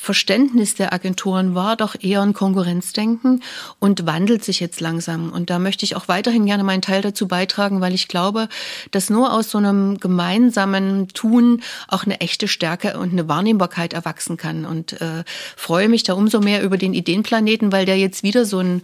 [0.00, 3.42] Verständnis der Agenturen war doch eher ein Konkurrenzdenken
[3.80, 5.32] und wandelt sich jetzt langsam.
[5.32, 8.48] Und da möchte ich auch weiterhin gerne meinen Teil dazu beitragen, weil ich glaube,
[8.92, 14.36] dass nur aus so einem gemeinsamen Tun auch eine echte Stärke und eine Wahrnehmbarkeit erwachsen
[14.36, 14.64] kann.
[14.64, 15.24] Und äh,
[15.56, 18.82] freue mich da umso mehr über den Ideenplaneten, weil der jetzt wieder so ein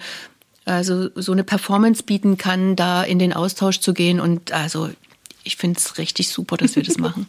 [0.67, 4.19] also so eine Performance bieten kann, da in den Austausch zu gehen.
[4.19, 4.91] Und also
[5.45, 7.29] ich finde es richtig super, dass wir das machen.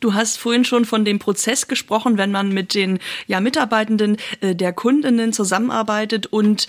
[0.00, 4.54] Du hast vorhin schon von dem Prozess gesprochen, wenn man mit den ja, Mitarbeitenden äh,
[4.54, 6.66] der Kundinnen zusammenarbeitet und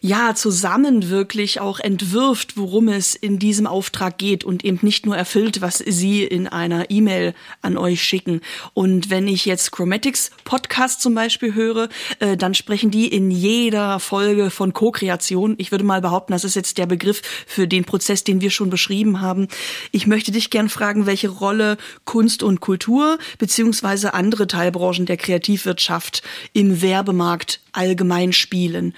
[0.00, 5.16] ja zusammen wirklich auch entwirft, worum es in diesem Auftrag geht und eben nicht nur
[5.16, 8.40] erfüllt, was sie in einer E-Mail an euch schicken.
[8.74, 14.00] Und wenn ich jetzt Chromatics Podcast zum Beispiel höre, äh, dann sprechen die in jeder
[14.00, 15.54] Folge von Co-Kreation.
[15.58, 18.70] Ich würde mal behaupten, das ist jetzt der Begriff für den Prozess, den wir schon
[18.70, 19.48] beschrieben haben.
[19.92, 26.24] Ich möchte dich gern fragen, welche Rolle Kunst und Kultur beziehungsweise andere Teilbranchen der Kreativwirtschaft
[26.52, 28.92] im Werbemarkt allgemein spielen.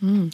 [0.00, 0.28] Hm.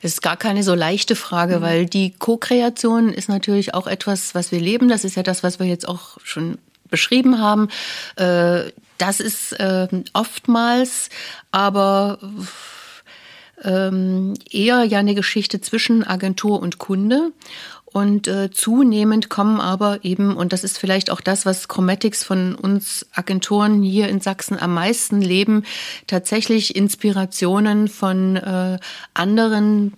[0.00, 1.62] Das ist gar keine so leichte Frage, mhm.
[1.62, 4.88] weil die Co-Kreation ist natürlich auch etwas, was wir leben.
[4.88, 6.58] Das ist ja das, was wir jetzt auch schon
[6.90, 7.68] beschrieben haben.
[8.14, 11.08] Äh, das ist ähm, oftmals
[11.50, 12.20] aber
[13.64, 17.32] ähm, eher ja eine Geschichte zwischen Agentur und Kunde.
[17.94, 22.56] Und äh, zunehmend kommen aber eben, und das ist vielleicht auch das, was Chromatics von
[22.56, 25.62] uns Agenturen hier in Sachsen am meisten leben,
[26.08, 28.78] tatsächlich Inspirationen von äh,
[29.14, 29.92] anderen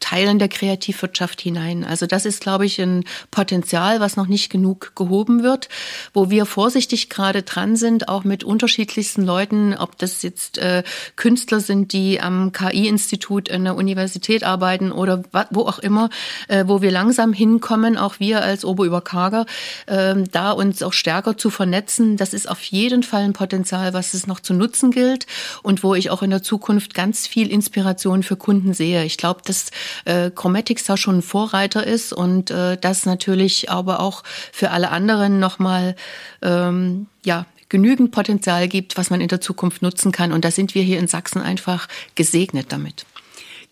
[0.00, 1.84] Teilen der Kreativwirtschaft hinein.
[1.84, 5.68] Also das ist, glaube ich, ein Potenzial, was noch nicht genug gehoben wird,
[6.12, 10.82] wo wir vorsichtig gerade dran sind, auch mit unterschiedlichsten Leuten, ob das jetzt äh,
[11.16, 16.10] Künstler sind, die am KI-Institut in der Universität arbeiten oder wo auch immer,
[16.48, 19.46] äh, wo wir langsam hinkommen, auch wir als Oberüberkarger,
[19.86, 22.16] äh, da uns auch stärker zu vernetzen.
[22.16, 25.26] Das ist auf jeden Fall ein Potenzial, was es noch zu nutzen gilt
[25.62, 29.04] und wo ich auch in der Zukunft ganz viel Inspiration für Kunden sehe.
[29.04, 29.70] Ich glaube, dass
[30.04, 34.22] äh, Chromatics da schon ein Vorreiter ist und äh, das natürlich aber auch
[34.52, 35.96] für alle anderen nochmal
[36.42, 40.32] ähm, ja, genügend Potenzial gibt, was man in der Zukunft nutzen kann.
[40.32, 43.06] Und da sind wir hier in Sachsen einfach gesegnet damit.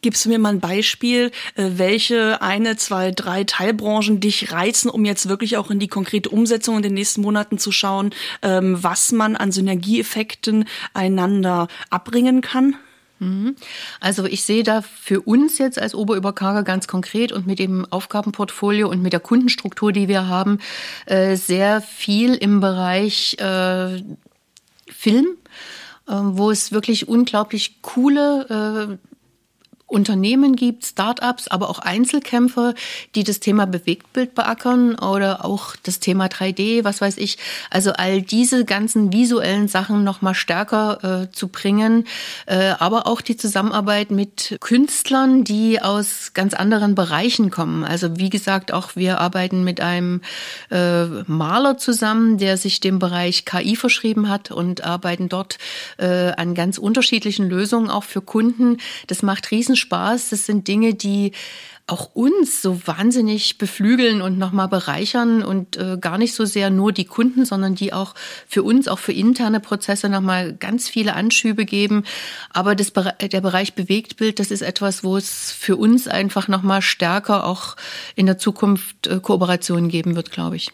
[0.05, 5.07] Gibst du mir mal ein Beispiel, äh, welche eine, zwei, drei Teilbranchen dich reizen, um
[5.07, 8.11] jetzt wirklich auch in die konkrete Umsetzung in den nächsten Monaten zu schauen,
[8.43, 12.77] ähm, was man an Synergieeffekten einander abbringen kann?
[13.19, 13.57] Mhm.
[14.01, 18.89] Also ich sehe da für uns jetzt als Oberüberkarger ganz konkret und mit dem Aufgabenportfolio
[18.89, 20.59] und mit der Kundenstruktur, die wir haben,
[21.07, 24.03] äh, sehr viel im Bereich äh,
[24.89, 25.27] Film,
[26.09, 28.99] äh, wo es wirklich unglaublich coole
[29.95, 32.75] Unternehmen gibt, Startups, aber auch Einzelkämpfer,
[33.15, 37.39] die das Thema Bewegtbild beackern oder auch das Thema 3D, was weiß ich.
[37.71, 42.07] Also all diese ganzen visuellen Sachen noch mal stärker äh, zu bringen,
[42.47, 47.85] äh, aber auch die Zusammenarbeit mit Künstlern, die aus ganz anderen Bereichen kommen.
[47.85, 50.21] Also wie gesagt, auch wir arbeiten mit einem
[50.71, 55.59] äh, Maler zusammen, der sich dem Bereich KI verschrieben hat und arbeiten dort
[55.99, 58.79] äh, an ganz unterschiedlichen Lösungen auch für Kunden.
[59.07, 60.31] Das macht riesen Spaß.
[60.31, 61.33] Das sind Dinge, die
[61.87, 66.93] auch uns so wahnsinnig beflügeln und nochmal bereichern und äh, gar nicht so sehr nur
[66.93, 68.15] die Kunden, sondern die auch
[68.49, 72.05] für uns, auch für interne Prozesse nochmal ganz viele Anschübe geben.
[72.51, 77.45] Aber das, der Bereich Bewegtbild, das ist etwas, wo es für uns einfach nochmal stärker
[77.45, 77.77] auch
[78.17, 80.73] in der Zukunft äh, Kooperationen geben wird, glaube ich.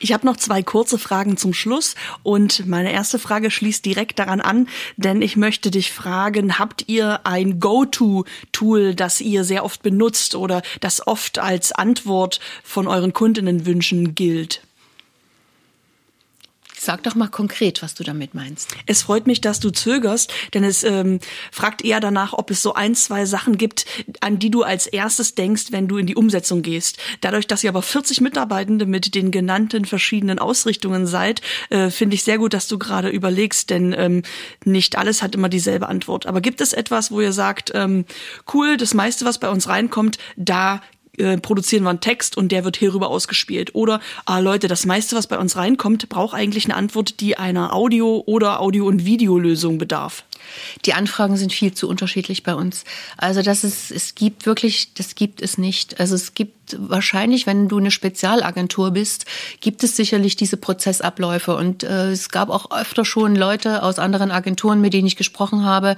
[0.00, 4.40] Ich habe noch zwei kurze Fragen zum Schluss und meine erste Frage schließt direkt daran
[4.40, 10.34] an, denn ich möchte dich fragen, habt ihr ein Go-To-Tool, das ihr sehr oft benutzt
[10.36, 14.62] oder das oft als Antwort von euren Kundinnenwünschen gilt?
[16.80, 18.68] Sag doch mal konkret, was du damit meinst.
[18.86, 21.18] Es freut mich, dass du zögerst, denn es ähm,
[21.50, 23.84] fragt eher danach, ob es so ein, zwei Sachen gibt,
[24.20, 26.98] an die du als erstes denkst, wenn du in die Umsetzung gehst.
[27.20, 32.22] Dadurch, dass ihr aber 40 Mitarbeitende mit den genannten verschiedenen Ausrichtungen seid, äh, finde ich
[32.22, 34.22] sehr gut, dass du gerade überlegst, denn ähm,
[34.64, 36.26] nicht alles hat immer dieselbe Antwort.
[36.26, 38.04] Aber gibt es etwas, wo ihr sagt, ähm,
[38.54, 40.80] cool, das meiste, was bei uns reinkommt, da
[41.18, 43.74] äh, produzieren wir einen Text und der wird hierüber ausgespielt.
[43.74, 47.74] Oder, ah Leute, das meiste, was bei uns reinkommt, braucht eigentlich eine Antwort, die einer
[47.74, 50.24] Audio- oder Audio- und Videolösung bedarf.
[50.84, 52.84] Die Anfragen sind viel zu unterschiedlich bei uns.
[53.16, 56.00] Also das ist, es gibt wirklich, das gibt es nicht.
[56.00, 59.26] Also es gibt wahrscheinlich, wenn du eine Spezialagentur bist,
[59.60, 61.56] gibt es sicherlich diese Prozessabläufe.
[61.56, 65.64] Und äh, es gab auch öfter schon Leute aus anderen Agenturen, mit denen ich gesprochen
[65.64, 65.96] habe,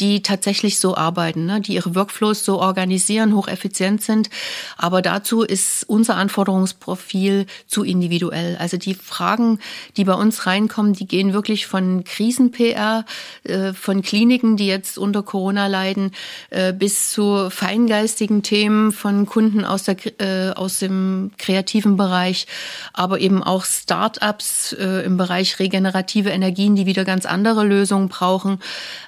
[0.00, 1.60] die tatsächlich so arbeiten, ne?
[1.60, 4.30] die ihre Workflows so organisieren, hocheffizient sind.
[4.76, 8.56] Aber dazu ist unser Anforderungsprofil zu individuell.
[8.58, 9.58] Also die Fragen,
[9.96, 13.04] die bei uns reinkommen, die gehen wirklich von Krisen-PR,
[13.44, 16.12] äh, von Kliniken, die jetzt unter Corona leiden,
[16.48, 22.46] äh, bis zu feingeistigen Themen von Kunden aus der äh, aus dem kreativen Bereich,
[22.94, 28.60] aber eben auch Start-ups äh, im Bereich regenerative Energien, die wieder ganz andere Lösungen brauchen.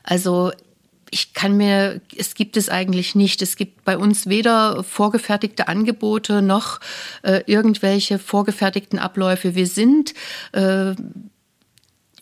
[0.02, 0.50] Also
[1.14, 3.40] ich kann mir, es gibt es eigentlich nicht.
[3.40, 6.80] Es gibt bei uns weder vorgefertigte Angebote noch
[7.22, 9.54] äh, irgendwelche vorgefertigten Abläufe.
[9.54, 10.12] Wir sind
[10.52, 10.94] äh,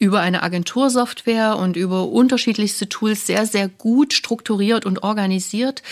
[0.02, 5.84] über eine Agentursoftware und über unterschiedlichste Tools sehr, sehr gut strukturiert und organisiert,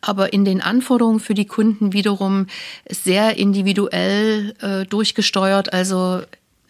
[0.00, 2.46] aber in den Anforderungen für die Kunden wiederum
[2.88, 5.72] sehr individuell äh, durchgesteuert.
[5.72, 6.22] Also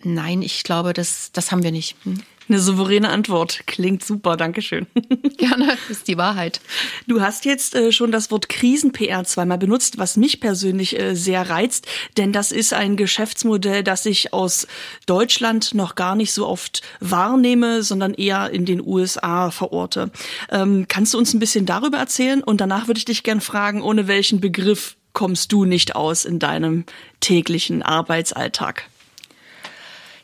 [0.03, 1.97] nein, ich glaube, das, das haben wir nicht.
[2.05, 2.23] Hm.
[2.49, 3.63] Eine souveräne Antwort.
[3.67, 4.87] Klingt super, Dankeschön.
[5.37, 6.61] Gerne, ist die Wahrheit.
[7.09, 11.51] Du hast jetzt äh, schon das Wort Krisen-PR zweimal benutzt, was mich persönlich äh, sehr
[11.51, 14.69] reizt, denn das ist ein Geschäftsmodell, das ich aus
[15.07, 20.11] Deutschland noch gar nicht so oft wahrnehme, sondern eher in den USA verorte.
[20.51, 22.45] Ähm, kannst du uns ein bisschen darüber erzählen?
[22.45, 26.39] Und danach würde ich dich gern fragen, ohne welchen Begriff kommst du nicht aus in
[26.39, 26.85] deinem
[27.21, 28.89] täglichen Arbeitsalltag?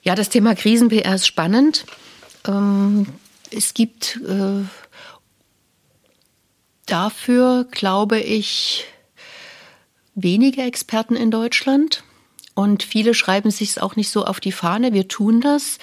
[0.03, 1.85] Ja, das Thema Krisen-PR ist spannend.
[2.47, 3.07] Ähm,
[3.51, 4.65] es gibt äh,
[6.87, 8.85] dafür, glaube ich,
[10.15, 12.05] wenige Experten in Deutschland.
[12.55, 14.93] Und viele schreiben sich es auch nicht so auf die Fahne.
[14.93, 15.79] Wir tun das.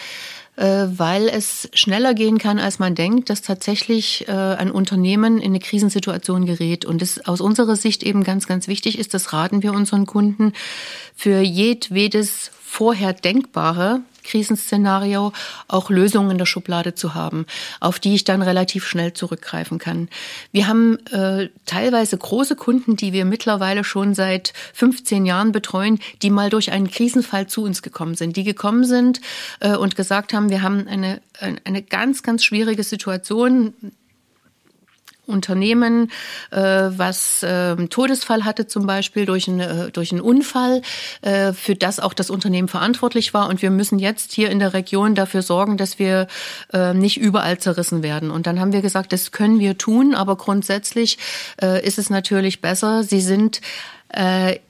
[0.60, 5.52] äh, weil es schneller gehen kann, als man denkt, dass tatsächlich äh, ein Unternehmen in
[5.52, 6.84] eine Krisensituation gerät.
[6.84, 10.52] Und es aus unserer Sicht eben ganz, ganz wichtig ist, das raten wir unseren Kunden,
[11.16, 15.34] für jedwedes vorher Denkbare Krisenszenario
[15.68, 17.46] auch Lösungen in der Schublade zu haben,
[17.80, 20.08] auf die ich dann relativ schnell zurückgreifen kann.
[20.52, 26.30] Wir haben äh, teilweise große Kunden, die wir mittlerweile schon seit 15 Jahren betreuen, die
[26.30, 29.20] mal durch einen Krisenfall zu uns gekommen sind, die gekommen sind
[29.60, 31.22] äh, und gesagt haben, wir haben eine,
[31.64, 33.74] eine ganz, ganz schwierige Situation.
[35.30, 36.12] Unternehmen,
[36.52, 40.82] äh, was äh, Todesfall hatte zum Beispiel durch, ein, äh, durch einen Unfall,
[41.22, 43.48] äh, für das auch das Unternehmen verantwortlich war.
[43.48, 46.28] Und wir müssen jetzt hier in der Region dafür sorgen, dass wir
[46.74, 48.32] äh, nicht überall zerrissen werden.
[48.32, 51.18] Und dann haben wir gesagt, das können wir tun, aber grundsätzlich
[51.84, 53.62] ist es natürlich besser, Sie sind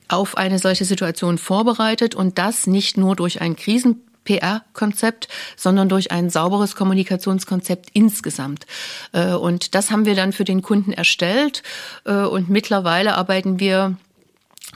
[0.08, 6.12] auf eine solche Situation vorbereitet und das nicht nur durch ein Krisen PR-Konzept, sondern durch
[6.12, 8.66] ein sauberes Kommunikationskonzept insgesamt.
[9.12, 11.62] Äh, und das haben wir dann für den Kunden erstellt
[12.04, 13.96] äh, und mittlerweile arbeiten wir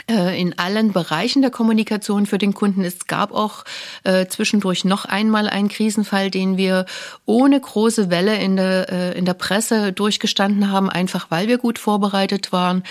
[0.07, 2.83] in allen Bereichen der Kommunikation für den Kunden.
[2.83, 3.63] Es gab auch
[4.03, 6.85] äh, zwischendurch noch einmal einen Krisenfall, den wir
[7.25, 11.79] ohne große Welle in der, äh, in der Presse durchgestanden haben, einfach weil wir gut
[11.79, 12.83] vorbereitet waren.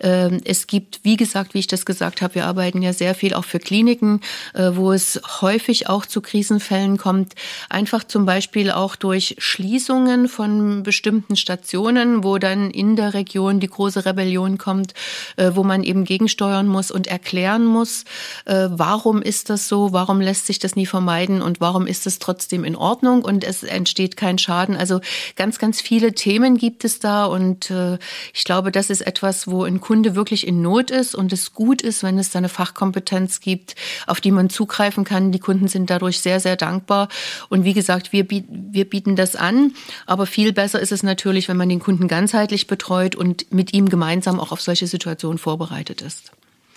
[0.00, 3.34] Ähm, es gibt, wie gesagt, wie ich das gesagt habe, wir arbeiten ja sehr viel
[3.34, 4.20] auch für Kliniken,
[4.54, 7.34] äh, wo es häufig auch zu Krisenfällen kommt.
[7.68, 13.68] Einfach zum Beispiel auch durch Schließungen von bestimmten Stationen, wo dann in der Region die
[13.68, 14.94] große Rebellion kommt,
[15.36, 18.04] äh, wo man eben gegensteuern anhören muss und erklären muss,
[18.44, 22.18] äh, warum ist das so, warum lässt sich das nie vermeiden und warum ist es
[22.18, 24.76] trotzdem in Ordnung und es entsteht kein Schaden.
[24.76, 25.00] Also
[25.36, 27.98] ganz, ganz viele Themen gibt es da und äh,
[28.34, 31.80] ich glaube, das ist etwas, wo ein Kunde wirklich in Not ist und es gut
[31.80, 33.74] ist, wenn es da eine Fachkompetenz gibt,
[34.06, 35.32] auf die man zugreifen kann.
[35.32, 37.08] Die Kunden sind dadurch sehr, sehr dankbar
[37.48, 39.72] und wie gesagt, wir, wir bieten das an,
[40.06, 43.88] aber viel besser ist es natürlich, wenn man den Kunden ganzheitlich betreut und mit ihm
[43.88, 46.32] gemeinsam auch auf solche Situationen vorbereitet ist.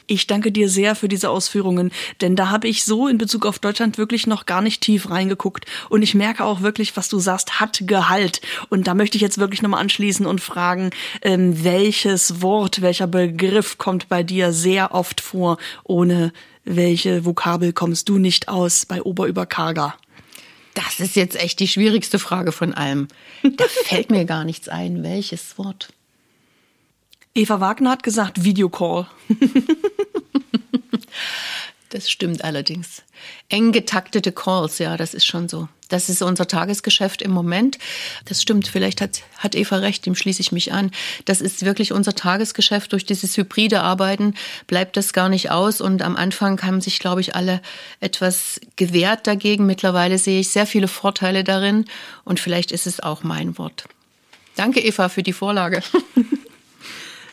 [0.07, 1.91] Ich danke dir sehr für diese Ausführungen,
[2.21, 5.65] denn da habe ich so in Bezug auf Deutschland wirklich noch gar nicht tief reingeguckt.
[5.89, 8.41] Und ich merke auch wirklich, was du sagst, hat Gehalt.
[8.69, 10.91] Und da möchte ich jetzt wirklich nochmal anschließen und fragen,
[11.23, 16.31] ähm, welches Wort, welcher Begriff kommt bei dir sehr oft vor, ohne
[16.65, 19.95] welche Vokabel kommst du nicht aus bei Oberüberkarger?
[20.75, 23.07] Das ist jetzt echt die schwierigste Frage von allem.
[23.43, 25.03] Da fällt mir gar nichts ein.
[25.03, 25.89] Welches Wort?
[27.37, 29.07] Eva Wagner hat gesagt Videocall.
[31.89, 33.03] das stimmt allerdings.
[33.49, 35.67] Eng getaktete Calls, ja, das ist schon so.
[35.89, 37.77] Das ist unser Tagesgeschäft im Moment.
[38.23, 40.91] Das stimmt, vielleicht hat, hat Eva recht, dem schließe ich mich an.
[41.25, 42.93] Das ist wirklich unser Tagesgeschäft.
[42.93, 44.33] Durch dieses hybride Arbeiten
[44.65, 45.81] bleibt das gar nicht aus.
[45.81, 47.61] Und am Anfang haben sich, glaube ich, alle
[47.99, 49.65] etwas gewehrt dagegen.
[49.65, 51.83] Mittlerweile sehe ich sehr viele Vorteile darin.
[52.23, 53.83] Und vielleicht ist es auch mein Wort.
[54.55, 55.83] Danke, Eva, für die Vorlage.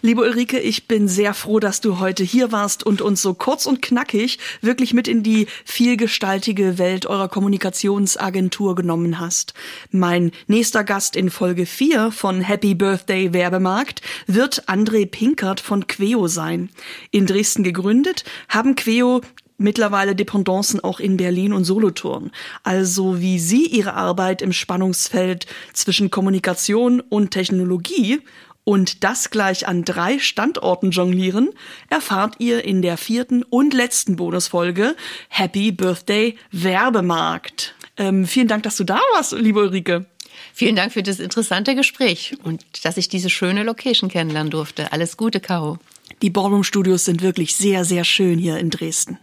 [0.04, 3.66] Liebe Ulrike, ich bin sehr froh, dass du heute hier warst und uns so kurz
[3.66, 9.54] und knackig wirklich mit in die vielgestaltige Welt eurer Kommunikationsagentur genommen hast.
[9.92, 16.26] Mein nächster Gast in Folge 4 von Happy Birthday Werbemarkt wird André Pinkert von Queo
[16.26, 16.70] sein.
[17.12, 19.20] In Dresden gegründet, haben Queo
[19.56, 22.32] mittlerweile Dependancen auch in Berlin und Solothurn.
[22.64, 28.20] Also wie Sie Ihre Arbeit im Spannungsfeld zwischen Kommunikation und Technologie
[28.64, 31.50] und das gleich an drei Standorten jonglieren,
[31.88, 34.96] erfahrt ihr in der vierten und letzten Bonusfolge
[35.28, 37.74] Happy Birthday Werbemarkt.
[37.96, 40.06] Ähm, vielen Dank, dass du da warst, liebe Ulrike.
[40.54, 44.92] Vielen Dank für das interessante Gespräch und dass ich diese schöne Location kennenlernen durfte.
[44.92, 45.78] Alles Gute, Caro.
[46.20, 49.18] Die Ballroom Studios sind wirklich sehr, sehr schön hier in Dresden.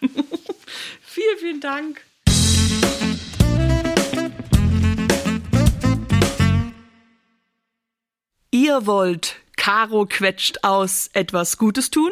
[0.00, 2.02] vielen, vielen Dank.
[8.58, 12.10] Ihr wollt Caro quetscht aus etwas Gutes tun?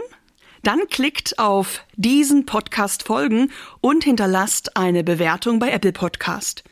[0.62, 6.62] Dann klickt auf diesen Podcast folgen und hinterlasst eine Bewertung bei Apple Podcast.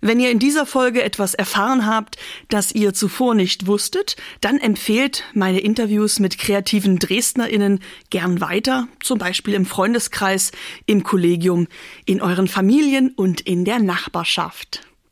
[0.00, 2.16] Wenn ihr in dieser Folge etwas erfahren habt,
[2.48, 9.18] das ihr zuvor nicht wusstet, dann empfehlt meine Interviews mit kreativen DresdnerInnen gern weiter, zum
[9.18, 10.50] Beispiel im Freundeskreis,
[10.86, 11.68] im Kollegium,
[12.06, 14.80] in euren Familien und in der Nachbarschaft.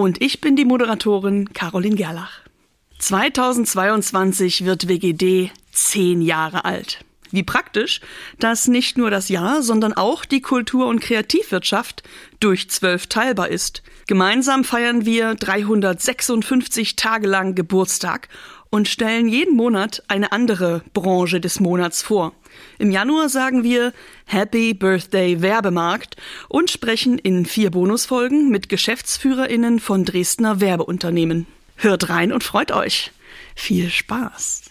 [0.00, 2.40] Und ich bin die Moderatorin Caroline Gerlach.
[3.00, 7.04] 2022 wird WGD zehn Jahre alt.
[7.32, 8.00] Wie praktisch,
[8.38, 12.02] dass nicht nur das Jahr, sondern auch die Kultur- und Kreativwirtschaft
[12.40, 13.82] durch zwölf teilbar ist.
[14.06, 18.30] Gemeinsam feiern wir 356 Tage lang Geburtstag
[18.70, 22.32] und stellen jeden Monat eine andere Branche des Monats vor.
[22.80, 23.92] Im Januar sagen wir
[24.24, 26.16] Happy Birthday Werbemarkt
[26.48, 31.46] und sprechen in vier Bonusfolgen mit Geschäftsführerinnen von Dresdner Werbeunternehmen.
[31.76, 33.12] Hört rein und freut euch.
[33.54, 34.69] Viel Spaß!